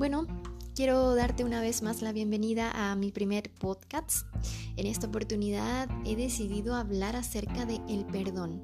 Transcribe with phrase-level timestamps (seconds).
[0.00, 0.26] Bueno,
[0.74, 4.26] quiero darte una vez más la bienvenida a mi primer podcast.
[4.76, 8.62] En esta oportunidad he decidido hablar acerca de el perdón.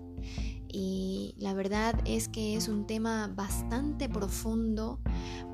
[0.67, 4.99] Y la verdad es que es un tema bastante profundo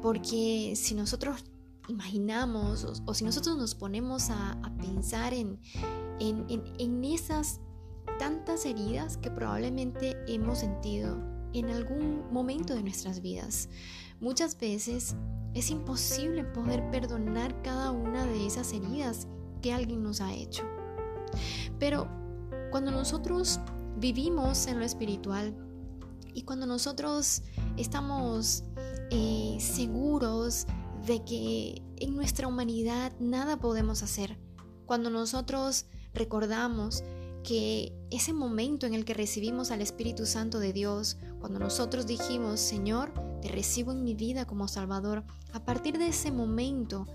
[0.01, 1.45] porque si nosotros
[1.89, 5.59] imaginamos o, si nosotros nos ponemos a, pensar en,
[6.21, 6.47] en,
[6.79, 7.61] en esas
[8.21, 13.69] tantas heridas que probablemente hemos sentido en algún momento de nuestras vidas,
[14.21, 15.15] muchas veces
[15.55, 19.27] es imposible poder perdonar cada una de esas heridas
[19.61, 20.65] que alguien nos ha hecho.
[21.79, 22.09] Pero
[22.71, 23.61] cuando nosotros
[23.97, 25.55] vivimos en lo espiritual
[26.35, 27.43] y cuando nosotros
[27.77, 28.65] estamos
[29.11, 30.67] eh, seguros
[31.07, 34.39] de que en nuestra humanidad nada podemos hacer,
[34.87, 37.03] cuando nosotros recordamos
[37.43, 42.61] que ese momento en el que recibimos al Espíritu Santo de Dios, cuando nosotros dijimos,
[42.61, 47.09] Señor, te recibo en mi vida como Salvador, a partir de ese momento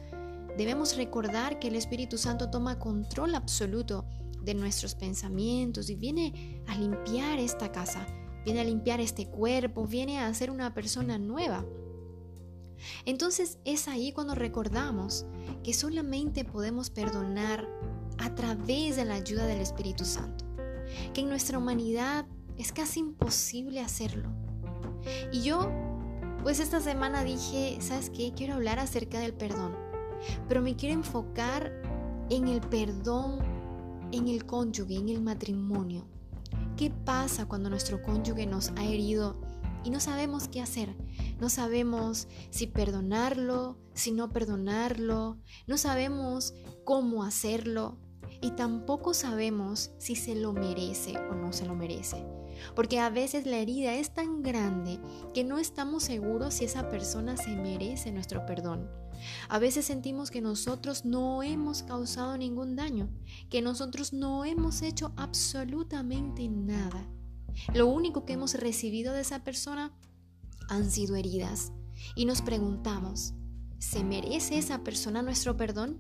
[0.58, 4.04] debemos recordar que el Espíritu Santo toma control absoluto
[4.42, 8.06] de nuestros pensamientos y viene a limpiar esta casa,
[8.44, 11.64] viene a limpiar este cuerpo, viene a hacer una persona nueva.
[13.06, 15.26] Entonces es ahí cuando recordamos
[15.64, 17.66] que solamente podemos perdonar
[18.18, 20.44] a través de la ayuda del Espíritu Santo,
[21.14, 22.26] que en nuestra humanidad
[22.58, 24.30] es casi imposible hacerlo.
[25.32, 25.72] Y yo,
[26.44, 28.34] pues esta semana dije, ¿sabes qué?
[28.36, 29.76] Quiero hablar acerca del perdón,
[30.48, 31.72] pero me quiero enfocar
[32.30, 33.58] en el perdón
[34.12, 36.08] en el cónyuge, en el matrimonio.
[36.76, 39.40] ¿Qué pasa cuando nuestro cónyuge nos ha herido
[39.84, 40.96] y no sabemos qué hacer?
[41.40, 47.98] No sabemos si perdonarlo, si no perdonarlo, no sabemos cómo hacerlo
[48.42, 52.26] y tampoco sabemos si se lo merece o no se lo merece.
[52.76, 55.00] Porque a veces la herida es tan grande
[55.34, 58.90] que no estamos seguros si esa persona se merece nuestro perdón.
[59.50, 63.10] A veces sentimos que nosotros no hemos causado ningún daño,
[63.50, 67.08] que nosotros no hemos hecho absolutamente nada.
[67.74, 69.92] Lo único que hemos recibido de esa persona
[70.70, 71.72] han sido heridas.
[72.16, 73.34] Y nos preguntamos,
[73.80, 76.00] ¿se merece esa persona nuestro perdón?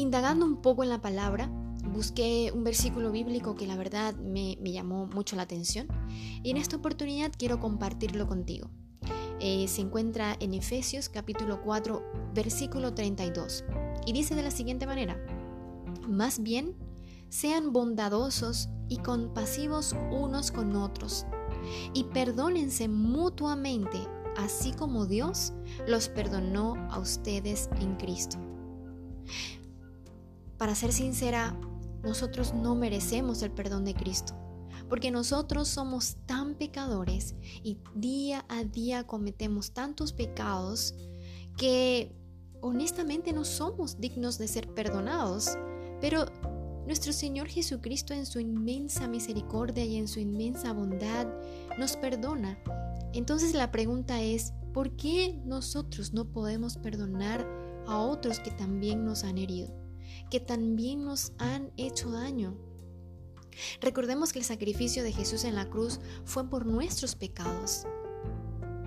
[0.00, 1.50] Indagando un poco en la palabra,
[1.92, 5.88] busqué un versículo bíblico que la verdad me, llamó mucho la atención
[6.42, 8.70] y en esta oportunidad quiero compartirlo contigo.
[9.40, 12.02] Eh, se encuentra en Efesios capítulo 4
[12.34, 13.64] versículo 32
[14.06, 15.22] y dice de la siguiente manera,
[16.08, 16.74] más bien
[17.28, 21.26] sean bondadosos y compasivos unos con otros
[21.92, 23.98] y perdónense mutuamente
[24.38, 25.52] así como Dios
[25.86, 28.38] los perdonó a ustedes en Cristo.
[30.60, 31.58] Para ser sincera,
[32.02, 34.34] nosotros no merecemos el perdón de Cristo,
[34.90, 40.94] porque nosotros somos tan pecadores y día a día cometemos tantos pecados
[41.56, 42.14] que
[42.60, 45.56] honestamente no somos dignos de ser perdonados,
[45.98, 46.26] pero
[46.86, 51.26] nuestro Señor Jesucristo en su inmensa misericordia y en su inmensa bondad
[51.78, 52.58] nos perdona.
[53.14, 57.48] Entonces la pregunta es, ¿por qué nosotros no podemos perdonar
[57.86, 59.80] a otros que también nos han herido?
[60.30, 62.56] Que también nos han hecho daño.
[63.80, 67.84] Recordemos que el sacrificio de Jesús en la cruz fue por nuestros pecados.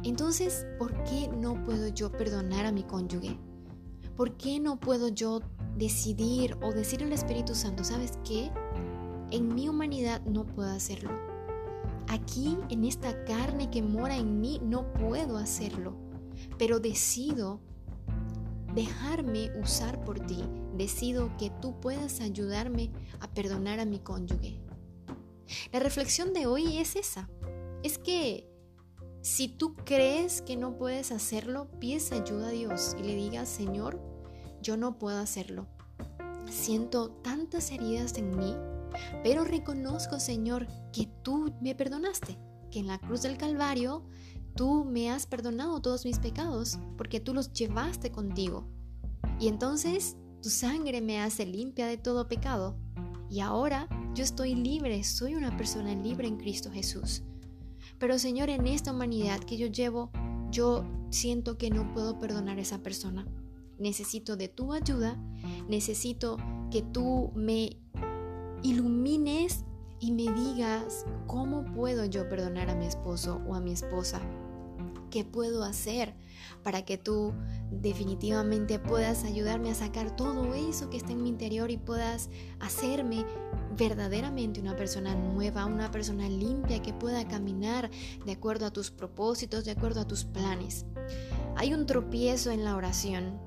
[0.04, 3.38] Entonces, ¿por qué no puedo yo perdonar a mi cónyuge?
[4.16, 5.42] ¿Por qué no puedo yo
[5.78, 8.52] decidir o decir al Espíritu Santo, ¿sabes qué?
[9.32, 11.12] En mi humanidad no puedo hacerlo.
[12.08, 15.96] Aquí, en esta carne que mora en mí, no puedo hacerlo.
[16.58, 17.62] Pero decido
[18.74, 20.44] dejarme usar por ti.
[20.76, 24.60] Decido que tú puedas ayudarme a perdonar a mi cónyuge.
[25.72, 27.30] La reflexión de hoy es esa.
[27.84, 28.50] Es que
[29.22, 34.02] si tú crees que no puedes hacerlo, pides ayuda a Dios y le digas, Señor,
[34.62, 35.68] yo no puedo hacerlo.
[36.50, 38.56] Siento tantas heridas en mí,
[39.24, 42.38] pero reconozco, Señor, que tú me perdonaste,
[42.70, 44.04] que en la cruz del Calvario
[44.56, 48.66] tú me has perdonado todos mis pecados porque tú los llevaste contigo.
[49.40, 52.76] Y entonces tu sangre me hace limpia de todo pecado.
[53.30, 57.24] Y ahora yo estoy libre, soy una persona libre en Cristo Jesús.
[57.98, 60.12] Pero Señor, en esta humanidad que yo llevo,
[60.52, 63.26] yo siento que no puedo perdonar a esa persona.
[63.80, 65.18] Necesito de tu ayuda,
[65.68, 66.38] necesito
[66.70, 67.78] que tú me
[68.62, 69.66] ilumines
[70.00, 74.22] y me digas cómo puedo yo perdonar a mi esposo o a mi esposa
[75.13, 76.15] ¿Qué puedo hacer
[76.63, 77.36] para que tú
[77.69, 83.24] definitivamente puedas ayudarme a sacar todo eso que está en mi interior y puedas hacerme
[83.77, 87.92] verdaderamente una persona nueva, una persona limpia que pueda caminar
[88.25, 90.88] de acuerdo a tus propósitos, de acuerdo a tus planes?
[91.57, 93.39] Hay un tropiezo en la oración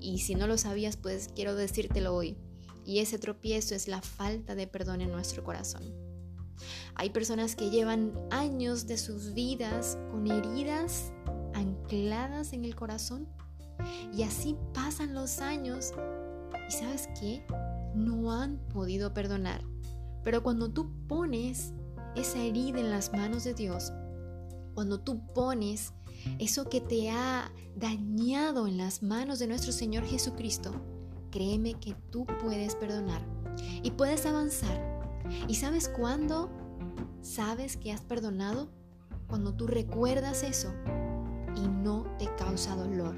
[0.00, 2.38] y si no lo sabías, pues quiero decírtelo hoy.
[2.86, 6.03] Y ese tropiezo es la falta de perdón en nuestro corazón.
[6.94, 11.12] Hay personas que llevan años de sus vidas con heridas
[11.54, 13.28] ancladas en el corazón
[14.12, 15.92] y así pasan los años
[16.68, 17.44] y sabes qué,
[17.94, 19.62] no han podido perdonar.
[20.22, 21.72] Pero cuando tú pones
[22.16, 23.92] esa herida en las manos de Dios,
[24.74, 25.92] cuando tú pones
[26.38, 30.72] eso que te ha dañado en las manos de nuestro Señor Jesucristo,
[31.30, 33.22] créeme que tú puedes perdonar
[33.82, 34.93] y puedes avanzar.
[35.48, 36.50] ¿Y sabes cuándo
[37.22, 38.68] sabes que has perdonado?
[39.26, 40.72] Cuando tú recuerdas eso
[41.56, 43.16] y no te causa dolor.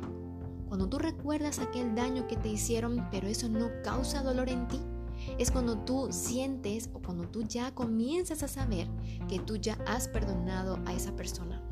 [0.68, 4.80] Cuando tú recuerdas aquel daño que te hicieron, pero eso no causa dolor en ti,
[5.38, 8.88] es cuando tú sientes o cuando tú ya comienzas a saber
[9.28, 11.62] que tú ya has perdonado a esa persona.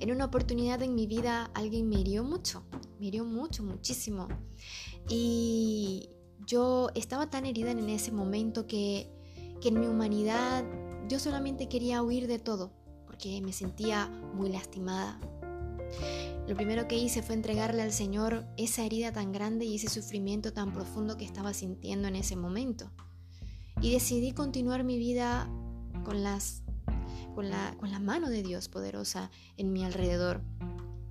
[0.00, 2.62] En una oportunidad en mi vida alguien me hirió mucho,
[3.00, 4.28] me hirió mucho, muchísimo.
[5.08, 6.10] Y
[6.48, 9.12] yo estaba tan herida en ese momento que,
[9.60, 10.64] que en mi humanidad
[11.08, 12.72] yo solamente quería huir de todo,
[13.06, 15.20] porque me sentía muy lastimada,
[16.46, 20.52] lo primero que hice fue entregarle al Señor esa herida tan grande y ese sufrimiento
[20.52, 22.90] tan profundo que estaba sintiendo en ese momento.
[23.82, 25.48] Y decidí continuar mi vida
[26.04, 26.62] con, las,
[27.34, 30.42] con, la, con la mano de Dios poderosa en mi alrededor.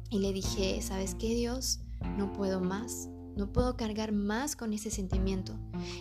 [0.10, 1.82] Y le dije, ¿sabes qué Dios?
[2.18, 3.10] No puedo más.
[3.38, 5.54] No puedo cargar más con ese sentimiento.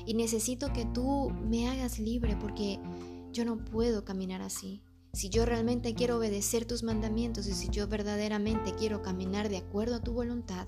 [0.06, 2.80] Y necesito que tú me hagas libre porque
[3.32, 4.82] yo no puedo caminar así.
[5.12, 9.96] Si yo realmente quiero obedecer tus mandamientos y si yo verdaderamente quiero caminar de acuerdo
[9.96, 10.66] a tu voluntad,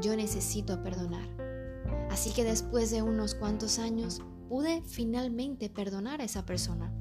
[0.00, 1.28] yo necesito perdonar.
[2.10, 6.92] Así que después de unos cuantos años pude finalmente perdonar a esa persona.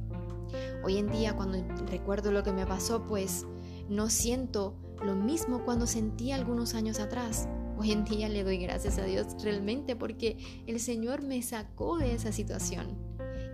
[0.83, 3.45] Hoy en día cuando recuerdo lo que me pasó, pues
[3.89, 7.47] no siento lo mismo cuando sentí algunos años atrás.
[7.79, 12.15] Hoy en día le doy gracias a Dios realmente porque el Señor me sacó de
[12.15, 12.97] esa situación.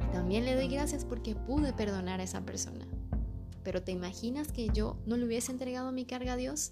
[0.07, 2.87] Y también le doy gracias porque pude perdonar a esa persona.
[3.63, 6.71] Pero ¿te imaginas que yo no le hubiese entregado mi carga a Dios?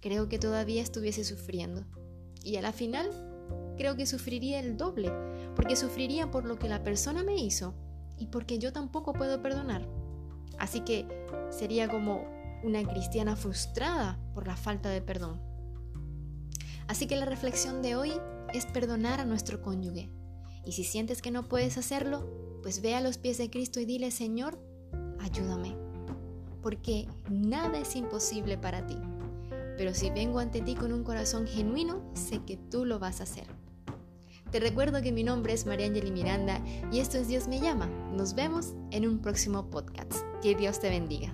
[0.00, 1.84] Creo que todavía estuviese sufriendo.
[2.42, 3.10] Y a la final,
[3.76, 5.12] creo que sufriría el doble,
[5.54, 7.74] porque sufriría por lo que la persona me hizo
[8.16, 9.86] y porque yo tampoco puedo perdonar.
[10.58, 11.06] Así que
[11.50, 12.24] sería como
[12.62, 15.49] una cristiana frustrada por la falta de perdón.
[16.90, 18.12] Así que la reflexión de hoy
[18.52, 20.10] es perdonar a nuestro cónyuge.
[20.66, 23.84] Y si sientes que no puedes hacerlo, pues ve a los pies de Cristo y
[23.84, 24.58] dile, Señor,
[25.20, 25.76] ayúdame
[26.64, 28.96] porque nada es imposible para ti.
[29.76, 33.22] Pero si vengo ante ti con un corazón genuino, sé que tú lo vas a
[33.22, 33.46] hacer.
[34.50, 36.60] Te recuerdo que mi nombre es María Angeli Miranda
[36.90, 37.86] y esto es Dios me llama.
[37.86, 40.12] Nos vemos en un próximo podcast.
[40.42, 41.32] Que Dios te bendiga.